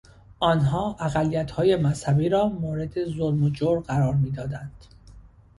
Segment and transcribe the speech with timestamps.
[0.39, 4.85] آنها اقلیتهای مذهبی را مورد ظلم و جور قرار میدادند.